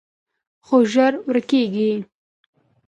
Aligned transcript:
خو 0.65 0.75
ژر 0.91 1.13
ورکېږي 1.29 1.91